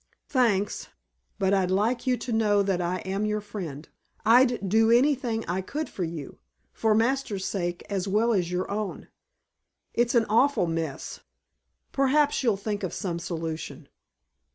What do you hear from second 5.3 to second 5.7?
I